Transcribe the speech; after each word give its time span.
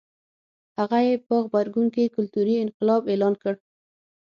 هغه 0.77 0.99
یې 1.07 1.15
په 1.27 1.33
غبرګون 1.45 1.87
کې 1.95 2.13
کلتوري 2.15 2.55
انقلاب 2.63 3.01
اعلان 3.11 3.33
کړ. 3.41 3.53